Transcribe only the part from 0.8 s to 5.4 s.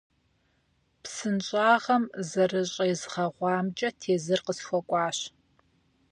Псынщӏагъэм зэрыщӏезгъэгъуамкӏэ тезыр къысхуэкӏуащ.